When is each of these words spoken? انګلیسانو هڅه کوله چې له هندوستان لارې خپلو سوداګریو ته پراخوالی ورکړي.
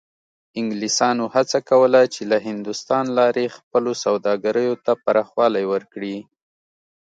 انګلیسانو 0.59 1.25
هڅه 1.35 1.59
کوله 1.69 2.01
چې 2.13 2.21
له 2.31 2.37
هندوستان 2.47 3.05
لارې 3.17 3.53
خپلو 3.57 3.91
سوداګریو 4.03 4.73
ته 4.85 4.91
پراخوالی 5.05 5.65
ورکړي. 5.73 6.17